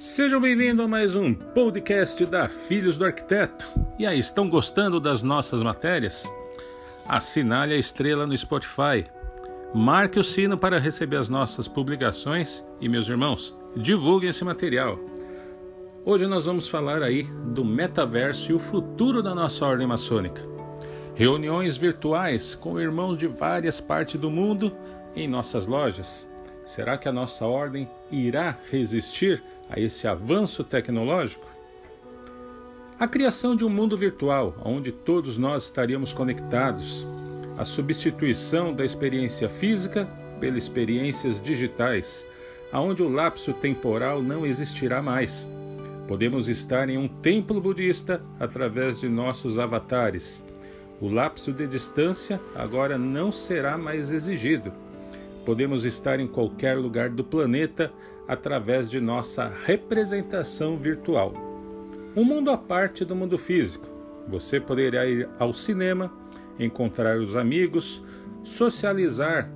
Sejam 0.00 0.40
bem-vindos 0.40 0.82
a 0.82 0.88
mais 0.88 1.14
um 1.14 1.34
podcast 1.34 2.24
da 2.24 2.48
Filhos 2.48 2.96
do 2.96 3.04
Arquiteto. 3.04 3.68
E 3.98 4.06
aí, 4.06 4.18
estão 4.18 4.48
gostando 4.48 4.98
das 4.98 5.22
nossas 5.22 5.62
matérias? 5.62 6.26
Assinale 7.06 7.74
a 7.74 7.76
estrela 7.76 8.26
no 8.26 8.34
Spotify. 8.34 9.04
Marque 9.74 10.18
o 10.18 10.24
sino 10.24 10.56
para 10.56 10.78
receber 10.78 11.18
as 11.18 11.28
nossas 11.28 11.68
publicações 11.68 12.66
e, 12.80 12.88
meus 12.88 13.08
irmãos, 13.08 13.54
divulguem 13.76 14.30
esse 14.30 14.42
material. 14.42 14.98
Hoje 16.02 16.26
nós 16.26 16.46
vamos 16.46 16.66
falar 16.66 17.02
aí 17.02 17.24
do 17.48 17.62
metaverso 17.62 18.52
e 18.52 18.54
o 18.54 18.58
futuro 18.58 19.22
da 19.22 19.34
nossa 19.34 19.66
ordem 19.66 19.86
maçônica. 19.86 20.40
Reuniões 21.14 21.76
virtuais 21.76 22.54
com 22.54 22.80
irmãos 22.80 23.18
de 23.18 23.26
várias 23.26 23.82
partes 23.82 24.18
do 24.18 24.30
mundo 24.30 24.74
em 25.14 25.28
nossas 25.28 25.66
lojas. 25.66 26.26
Será 26.70 26.96
que 26.96 27.08
a 27.08 27.12
nossa 27.12 27.44
ordem 27.44 27.90
irá 28.12 28.56
resistir 28.70 29.42
a 29.68 29.80
esse 29.80 30.06
avanço 30.06 30.62
tecnológico? 30.62 31.44
A 32.96 33.08
criação 33.08 33.56
de 33.56 33.64
um 33.64 33.68
mundo 33.68 33.96
virtual, 33.96 34.54
onde 34.64 34.92
todos 34.92 35.36
nós 35.36 35.64
estaríamos 35.64 36.12
conectados, 36.12 37.04
a 37.58 37.64
substituição 37.64 38.72
da 38.72 38.84
experiência 38.84 39.48
física 39.48 40.08
pelas 40.38 40.62
experiências 40.62 41.40
digitais, 41.40 42.24
aonde 42.70 43.02
o 43.02 43.08
lapso 43.08 43.52
temporal 43.52 44.22
não 44.22 44.46
existirá 44.46 45.02
mais. 45.02 45.50
Podemos 46.06 46.48
estar 46.48 46.88
em 46.88 46.96
um 46.96 47.08
templo 47.08 47.60
budista 47.60 48.22
através 48.38 49.00
de 49.00 49.08
nossos 49.08 49.58
avatares. 49.58 50.46
O 51.00 51.08
lapso 51.08 51.52
de 51.52 51.66
distância 51.66 52.40
agora 52.54 52.96
não 52.96 53.32
será 53.32 53.76
mais 53.76 54.12
exigido. 54.12 54.72
Podemos 55.44 55.84
estar 55.84 56.20
em 56.20 56.26
qualquer 56.26 56.76
lugar 56.76 57.10
do 57.10 57.24
planeta 57.24 57.92
através 58.28 58.90
de 58.90 59.00
nossa 59.00 59.48
representação 59.64 60.76
virtual. 60.76 61.32
Um 62.14 62.24
mundo 62.24 62.50
à 62.50 62.58
parte 62.58 63.04
do 63.04 63.16
mundo 63.16 63.38
físico. 63.38 63.88
Você 64.28 64.60
poderá 64.60 65.06
ir 65.06 65.28
ao 65.38 65.52
cinema, 65.52 66.12
encontrar 66.58 67.18
os 67.18 67.36
amigos, 67.36 68.02
socializar, 68.44 69.50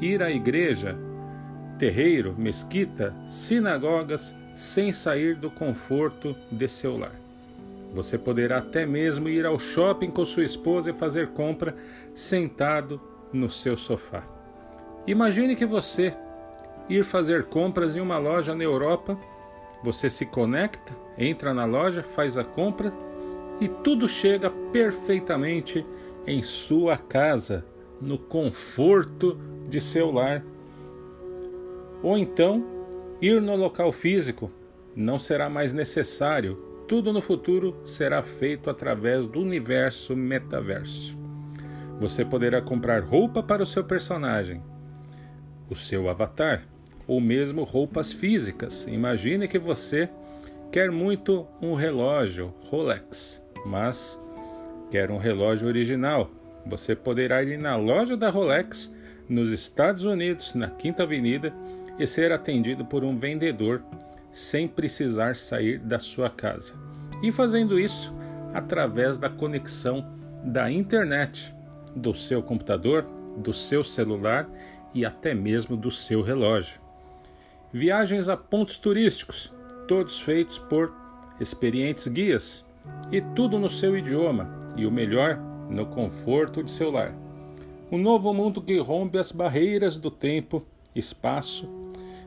ir 0.00 0.22
à 0.22 0.30
igreja, 0.30 0.96
terreiro, 1.78 2.34
mesquita, 2.36 3.14
sinagogas, 3.28 4.34
sem 4.54 4.92
sair 4.92 5.36
do 5.36 5.50
conforto 5.50 6.36
de 6.50 6.68
seu 6.68 6.98
lar. 6.98 7.14
Você 7.94 8.18
poderá 8.18 8.58
até 8.58 8.84
mesmo 8.84 9.28
ir 9.28 9.46
ao 9.46 9.58
shopping 9.58 10.10
com 10.10 10.24
sua 10.24 10.44
esposa 10.44 10.90
e 10.90 10.94
fazer 10.94 11.28
compra 11.28 11.74
sentado 12.12 13.00
no 13.32 13.48
seu 13.48 13.76
sofá. 13.76 14.37
Imagine 15.08 15.56
que 15.56 15.64
você 15.64 16.14
ir 16.86 17.02
fazer 17.02 17.44
compras 17.44 17.96
em 17.96 18.00
uma 18.00 18.18
loja 18.18 18.54
na 18.54 18.62
Europa, 18.62 19.18
você 19.82 20.10
se 20.10 20.26
conecta, 20.26 20.94
entra 21.16 21.54
na 21.54 21.64
loja, 21.64 22.02
faz 22.02 22.36
a 22.36 22.44
compra 22.44 22.92
e 23.58 23.68
tudo 23.68 24.06
chega 24.06 24.50
perfeitamente 24.70 25.86
em 26.26 26.42
sua 26.42 26.98
casa, 26.98 27.64
no 28.02 28.18
conforto 28.18 29.40
de 29.66 29.80
seu 29.80 30.10
lar. 30.10 30.44
Ou 32.02 32.18
então, 32.18 32.66
ir 33.18 33.40
no 33.40 33.56
local 33.56 33.90
físico 33.92 34.50
não 34.94 35.18
será 35.18 35.48
mais 35.48 35.72
necessário, 35.72 36.84
tudo 36.86 37.14
no 37.14 37.22
futuro 37.22 37.74
será 37.82 38.22
feito 38.22 38.68
através 38.68 39.26
do 39.26 39.40
universo 39.40 40.14
metaverso. 40.14 41.16
Você 41.98 42.26
poderá 42.26 42.60
comprar 42.60 43.02
roupa 43.02 43.42
para 43.42 43.62
o 43.62 43.66
seu 43.66 43.82
personagem, 43.82 44.62
o 45.70 45.74
seu 45.74 46.08
avatar 46.08 46.62
ou 47.06 47.20
mesmo 47.20 47.64
roupas 47.64 48.12
físicas. 48.12 48.86
Imagine 48.88 49.48
que 49.48 49.58
você 49.58 50.08
quer 50.70 50.90
muito 50.90 51.46
um 51.60 51.74
relógio 51.74 52.52
Rolex, 52.70 53.42
mas 53.64 54.20
quer 54.90 55.10
um 55.10 55.16
relógio 55.16 55.66
original. 55.66 56.30
Você 56.66 56.94
poderá 56.94 57.42
ir 57.42 57.58
na 57.58 57.76
loja 57.76 58.16
da 58.16 58.28
Rolex 58.28 58.92
nos 59.28 59.52
Estados 59.52 60.04
Unidos, 60.04 60.54
na 60.54 60.68
Quinta 60.68 61.02
Avenida, 61.02 61.52
e 61.98 62.06
ser 62.06 62.30
atendido 62.30 62.84
por 62.84 63.02
um 63.02 63.16
vendedor 63.16 63.82
sem 64.30 64.68
precisar 64.68 65.34
sair 65.34 65.78
da 65.78 65.98
sua 65.98 66.30
casa. 66.30 66.74
E 67.22 67.32
fazendo 67.32 67.78
isso 67.78 68.14
através 68.54 69.18
da 69.18 69.28
conexão 69.28 70.06
da 70.44 70.70
internet, 70.70 71.54
do 71.96 72.14
seu 72.14 72.42
computador, 72.42 73.04
do 73.36 73.52
seu 73.52 73.82
celular 73.82 74.48
e 74.94 75.04
até 75.04 75.34
mesmo 75.34 75.76
do 75.76 75.90
seu 75.90 76.22
relógio. 76.22 76.80
Viagens 77.72 78.28
a 78.28 78.36
pontos 78.36 78.78
turísticos, 78.78 79.52
todos 79.86 80.20
feitos 80.20 80.58
por 80.58 80.92
experientes 81.40 82.08
guias, 82.08 82.64
e 83.12 83.20
tudo 83.20 83.58
no 83.58 83.68
seu 83.68 83.96
idioma, 83.96 84.48
e 84.76 84.86
o 84.86 84.90
melhor, 84.90 85.38
no 85.68 85.86
conforto 85.86 86.62
de 86.62 86.70
seu 86.70 86.90
lar. 86.90 87.14
Um 87.90 87.98
novo 87.98 88.32
mundo 88.32 88.62
que 88.62 88.78
rompe 88.78 89.18
as 89.18 89.30
barreiras 89.30 89.96
do 89.96 90.10
tempo, 90.10 90.64
espaço, 90.94 91.68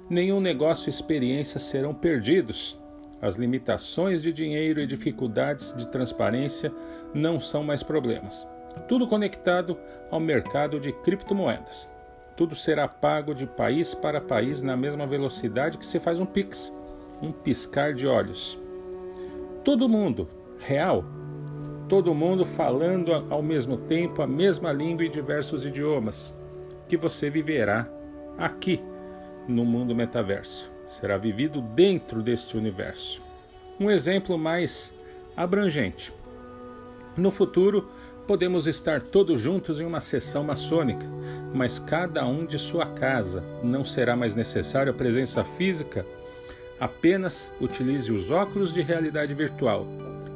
nenhum 0.09 0.39
negócio 0.39 0.87
e 0.87 0.91
experiência 0.91 1.59
serão 1.59 1.93
perdidos. 1.93 2.79
As 3.21 3.35
limitações 3.35 4.21
de 4.21 4.31
dinheiro 4.33 4.79
e 4.79 4.87
dificuldades 4.87 5.75
de 5.75 5.87
transparência 5.87 6.71
não 7.13 7.39
são 7.39 7.63
mais 7.63 7.83
problemas. 7.83 8.47
Tudo 8.87 9.07
conectado 9.07 9.77
ao 10.09 10.19
mercado 10.19 10.79
de 10.79 10.91
criptomoedas 10.91 11.91
tudo 12.41 12.55
será 12.55 12.87
pago 12.87 13.35
de 13.35 13.45
país 13.45 13.93
para 13.93 14.19
país 14.19 14.63
na 14.63 14.75
mesma 14.75 15.05
velocidade 15.05 15.77
que 15.77 15.85
se 15.85 15.99
faz 15.99 16.19
um 16.19 16.25
pix, 16.25 16.73
um 17.21 17.31
piscar 17.31 17.93
de 17.93 18.07
olhos. 18.07 18.59
Todo 19.63 19.87
mundo, 19.87 20.27
real, 20.57 21.05
todo 21.87 22.15
mundo 22.15 22.43
falando 22.43 23.13
ao 23.29 23.43
mesmo 23.43 23.77
tempo 23.77 24.23
a 24.23 24.27
mesma 24.27 24.73
língua 24.73 25.05
e 25.05 25.09
diversos 25.09 25.67
idiomas, 25.67 26.35
que 26.89 26.97
você 26.97 27.29
viverá 27.29 27.87
aqui 28.39 28.81
no 29.47 29.63
mundo 29.63 29.93
metaverso. 29.93 30.71
Será 30.87 31.19
vivido 31.19 31.61
dentro 31.61 32.23
deste 32.23 32.57
universo. 32.57 33.21
Um 33.79 33.91
exemplo 33.91 34.35
mais 34.35 34.91
abrangente. 35.37 36.11
No 37.17 37.31
futuro, 37.31 37.87
Podemos 38.27 38.67
estar 38.67 39.01
todos 39.01 39.41
juntos 39.41 39.81
em 39.81 39.85
uma 39.85 39.99
sessão 39.99 40.43
maçônica, 40.43 41.05
mas 41.53 41.79
cada 41.79 42.25
um 42.25 42.45
de 42.45 42.57
sua 42.57 42.85
casa. 42.85 43.43
Não 43.63 43.83
será 43.83 44.15
mais 44.15 44.35
necessário 44.35 44.91
a 44.91 44.95
presença 44.95 45.43
física. 45.43 46.05
Apenas 46.79 47.51
utilize 47.59 48.11
os 48.11 48.31
óculos 48.31 48.71
de 48.71 48.81
realidade 48.81 49.33
virtual 49.33 49.85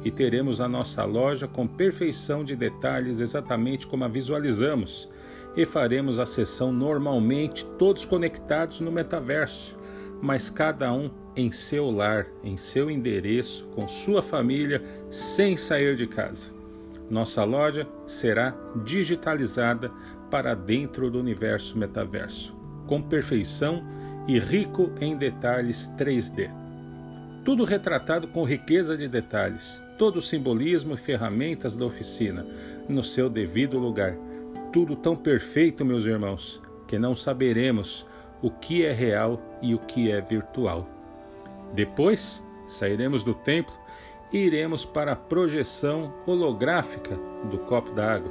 e 0.04 0.10
teremos 0.10 0.60
a 0.60 0.68
nossa 0.68 1.04
loja 1.04 1.48
com 1.48 1.66
perfeição 1.66 2.44
de 2.44 2.54
detalhes 2.54 3.20
exatamente 3.20 3.86
como 3.86 4.04
a 4.04 4.08
visualizamos. 4.08 5.08
E 5.56 5.64
faremos 5.64 6.18
a 6.18 6.26
sessão 6.26 6.70
normalmente, 6.70 7.64
todos 7.78 8.04
conectados 8.04 8.80
no 8.80 8.92
metaverso, 8.92 9.74
mas 10.20 10.50
cada 10.50 10.92
um 10.92 11.10
em 11.34 11.50
seu 11.50 11.90
lar, 11.90 12.26
em 12.44 12.58
seu 12.58 12.90
endereço, 12.90 13.66
com 13.68 13.88
sua 13.88 14.20
família, 14.20 14.82
sem 15.08 15.56
sair 15.56 15.96
de 15.96 16.06
casa. 16.06 16.56
Nossa 17.08 17.44
loja 17.44 17.86
será 18.06 18.54
digitalizada 18.84 19.90
para 20.30 20.54
dentro 20.54 21.10
do 21.10 21.20
universo 21.20 21.78
metaverso, 21.78 22.56
com 22.86 23.00
perfeição 23.00 23.84
e 24.26 24.38
rico 24.38 24.90
em 25.00 25.16
detalhes 25.16 25.88
3D. 25.96 26.50
Tudo 27.44 27.64
retratado 27.64 28.26
com 28.26 28.42
riqueza 28.42 28.96
de 28.96 29.06
detalhes, 29.06 29.84
todo 29.96 30.16
o 30.16 30.22
simbolismo 30.22 30.94
e 30.94 30.98
ferramentas 30.98 31.76
da 31.76 31.84
oficina 31.84 32.44
no 32.88 33.04
seu 33.04 33.30
devido 33.30 33.78
lugar. 33.78 34.16
Tudo 34.72 34.96
tão 34.96 35.16
perfeito, 35.16 35.84
meus 35.84 36.04
irmãos, 36.04 36.60
que 36.88 36.98
não 36.98 37.14
saberemos 37.14 38.04
o 38.42 38.50
que 38.50 38.84
é 38.84 38.92
real 38.92 39.40
e 39.62 39.74
o 39.74 39.78
que 39.78 40.10
é 40.10 40.20
virtual. 40.20 40.88
Depois, 41.72 42.42
sairemos 42.66 43.22
do 43.22 43.32
templo 43.32 43.74
e 44.32 44.38
iremos 44.38 44.84
para 44.84 45.12
a 45.12 45.16
projeção 45.16 46.12
holográfica 46.26 47.16
do 47.50 47.58
copo 47.58 47.92
d'água. 47.92 48.30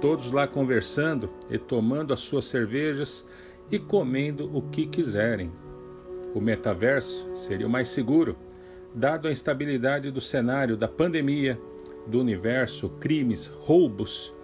Todos 0.00 0.30
lá 0.30 0.46
conversando 0.46 1.30
e 1.50 1.56
tomando 1.56 2.12
as 2.12 2.20
suas 2.20 2.44
cervejas 2.44 3.26
e 3.70 3.78
comendo 3.78 4.54
o 4.54 4.62
que 4.62 4.86
quiserem. 4.86 5.50
O 6.34 6.40
metaverso 6.40 7.30
seria 7.34 7.66
o 7.66 7.70
mais 7.70 7.88
seguro, 7.88 8.36
dado 8.94 9.28
a 9.28 9.32
instabilidade 9.32 10.10
do 10.10 10.20
cenário 10.20 10.76
da 10.76 10.88
pandemia, 10.88 11.58
do 12.06 12.20
universo, 12.20 12.90
crimes, 13.00 13.46
roubos. 13.46 14.34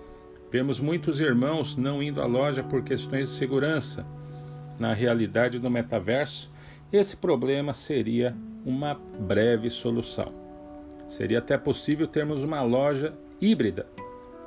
Vemos 0.51 0.81
muitos 0.81 1.21
irmãos 1.21 1.77
não 1.77 2.03
indo 2.03 2.23
à 2.23 2.27
loja 2.27 2.63
por 2.63 2.83
questões 2.83 3.29
de 3.29 3.35
segurança. 3.35 4.07
Na 4.79 4.93
realidade 4.93 5.59
do 5.59 5.71
metaverso, 5.71 6.51
esse 6.93 7.17
problema 7.17 7.75
seria 7.75 8.35
uma 8.65 8.95
breve 8.95 9.69
solução. 9.69 10.50
Seria 11.11 11.41
até 11.41 11.59
possível 11.59 12.07
termos 12.07 12.45
uma 12.45 12.63
loja 12.63 13.13
híbrida, 13.41 13.85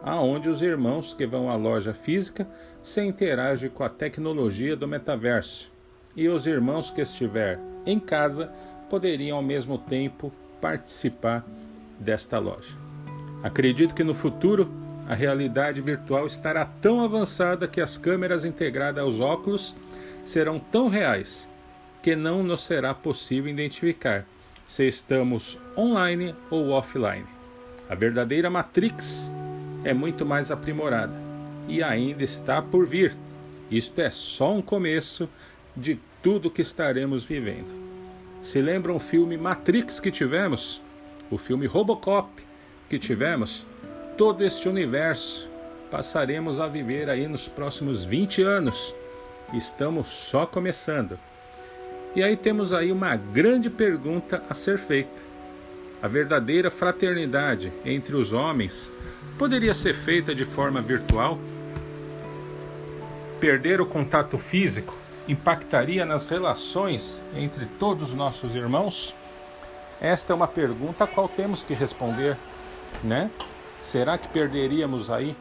aonde 0.02 0.48
os 0.48 0.62
irmãos 0.62 1.14
que 1.14 1.28
vão 1.28 1.50
à 1.50 1.56
loja 1.58 1.94
física 1.94 2.48
se 2.82 3.04
interagem 3.04 3.70
com 3.70 3.84
a 3.84 3.90
tecnologia 3.90 4.74
do 4.74 4.88
metaverso 4.88 5.70
e 6.16 6.30
os 6.30 6.48
irmãos 6.48 6.90
que 6.90 7.02
estiver 7.02 7.60
em 7.86 8.00
casa 8.00 8.50
poderiam 8.90 9.36
ao 9.36 9.44
mesmo 9.44 9.78
tempo 9.78 10.32
participar 10.62 11.46
desta 12.00 12.40
loja. 12.40 12.78
Acredito 13.44 13.94
que 13.94 14.04
no 14.04 14.14
futuro 14.14 14.72
a 15.06 15.14
realidade 15.14 15.82
virtual 15.82 16.26
estará 16.26 16.64
tão 16.64 17.04
avançada 17.04 17.68
que 17.68 17.82
as 17.82 17.98
câmeras 17.98 18.46
integradas 18.46 19.04
aos 19.04 19.20
óculos 19.20 19.76
serão 20.24 20.60
tão 20.60 20.88
reais 20.88 21.46
que 22.02 22.16
não 22.16 22.42
nos 22.42 22.64
será 22.64 22.94
possível 22.94 23.52
identificar 23.52 24.26
se 24.66 24.88
estamos 24.88 25.60
online 25.78 26.36
ou 26.50 26.70
offline. 26.70 27.26
A 27.90 27.96
verdadeira 27.96 28.50
Matrix 28.50 29.32
é 29.84 29.94
muito 29.94 30.26
mais 30.26 30.52
aprimorada 30.52 31.14
e 31.68 31.84
ainda 31.84 32.24
está 32.24 32.62
por 32.62 32.86
vir. 32.86 33.16
Isto 33.70 34.02
é 34.02 34.10
só 34.10 34.54
um 34.54 34.62
começo 34.62 35.30
de 35.76 36.00
tudo 36.22 36.52
que 36.52 36.62
estaremos 36.62 37.24
vivendo. 37.24 37.74
Se 38.42 38.62
lembram 38.62 38.96
o 38.96 39.00
filme 39.00 39.38
Matrix 39.38 40.00
que 40.00 40.12
tivemos? 40.12 40.82
O 41.30 41.38
filme 41.38 41.66
Robocop 41.66 42.30
que 42.90 43.00
tivemos? 43.00 43.66
Todo 44.18 44.44
este 44.44 44.70
universo 44.70 45.50
passaremos 45.90 46.60
a 46.60 46.68
viver 46.68 47.10
aí 47.10 47.28
nos 47.28 47.48
próximos 47.48 48.04
20 48.04 48.42
anos. 48.44 48.96
Estamos 49.54 50.08
só 50.08 50.46
começando. 50.46 51.20
E 52.16 52.22
aí 52.22 52.38
temos 52.38 52.74
aí 52.74 52.92
uma 52.92 53.16
grande 53.16 53.70
pergunta 53.70 54.44
a 54.48 54.54
ser 54.54 54.78
feita. 54.78 55.22
A 56.02 56.08
verdadeira 56.08 56.70
fraternidade 56.70 57.72
entre 57.84 58.16
os 58.16 58.34
homens 58.34 58.92
poderia 59.38 59.74
ser 59.74 59.96
feita 59.96 60.36
de 60.36 60.46
forma 60.46 60.80
virtual? 60.80 61.40
Perder 63.40 63.82
o 63.82 63.86
contato 63.86 64.38
físico 64.38 64.96
impactaria 65.28 66.06
nas 66.06 66.28
relações 66.28 67.20
entre 67.36 67.66
todos 67.80 68.10
os 68.10 68.16
nossos 68.16 68.54
irmãos? 68.54 69.16
Esta 70.00 70.34
é 70.34 70.36
uma 70.36 70.48
pergunta 70.48 71.06
a 71.06 71.08
qual 71.08 71.28
temos 71.28 71.64
que 71.64 71.74
responder, 71.74 72.38
né? 73.04 73.32
Será 73.82 74.18
que 74.18 74.28
perderíamos 74.28 75.10
aí 75.10 75.36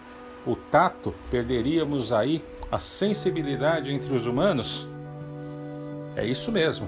o 0.47 0.57
tato? 0.57 1.15
Perderíamos 1.31 2.13
aí 2.13 2.43
a 2.71 2.79
sensibilidade 2.79 3.93
entre 3.93 4.15
os 4.15 4.27
humanos? 4.27 4.89
É 6.15 6.27
isso 6.27 6.53
mesmo. 6.53 6.87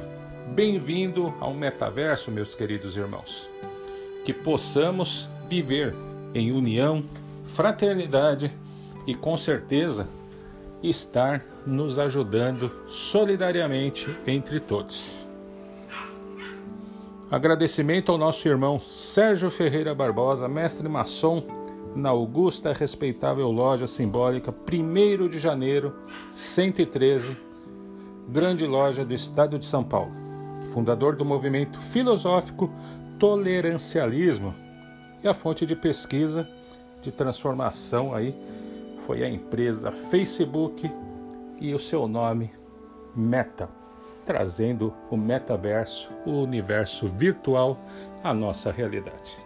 Bem-vindo 0.54 1.32
ao 1.40 1.54
metaverso, 1.54 2.30
meus 2.30 2.54
queridos 2.54 2.94
irmãos. 2.94 3.48
Que 4.22 4.34
possamos 4.34 5.26
viver 5.48 5.94
em 6.34 6.52
união, 6.52 7.02
fraternidade 7.46 8.52
e 9.06 9.14
com 9.14 9.34
certeza 9.38 10.06
estar 10.82 11.42
nos 11.66 11.98
ajudando 11.98 12.70
solidariamente 12.86 14.14
entre 14.26 14.60
todos. 14.60 15.24
Agradecimento 17.30 18.12
ao 18.12 18.18
nosso 18.18 18.46
irmão 18.46 18.78
Sérgio 18.78 19.50
Ferreira 19.50 19.94
Barbosa, 19.94 20.46
mestre 20.48 20.86
maçom 20.86 21.42
na 21.96 22.10
Augusta 22.10 22.74
Respeitável 22.74 23.50
Loja 23.50 23.86
Simbólica, 23.86 24.52
1 24.52 25.28
de 25.28 25.38
janeiro, 25.38 25.94
113, 26.34 27.34
grande 28.28 28.66
loja 28.66 29.04
do 29.04 29.14
estado 29.14 29.58
de 29.58 29.66
São 29.66 29.84
Paulo. 29.84 30.12
Fundador 30.72 31.16
do 31.16 31.24
movimento 31.24 31.78
filosófico 31.78 32.70
Tolerancialismo 33.18 34.54
e 35.22 35.28
a 35.28 35.34
fonte 35.34 35.64
de 35.64 35.76
pesquisa 35.76 36.48
de 37.00 37.12
transformação 37.12 38.14
aí 38.14 38.34
foi 38.98 39.22
a 39.22 39.28
empresa 39.28 39.92
Facebook 39.92 40.90
e 41.60 41.74
o 41.74 41.78
seu 41.78 42.08
nome 42.08 42.50
Meta, 43.14 43.68
trazendo 44.26 44.92
o 45.10 45.16
metaverso, 45.16 46.10
o 46.26 46.30
universo 46.42 47.06
virtual 47.06 47.78
à 48.24 48.34
nossa 48.34 48.72
realidade. 48.72 49.38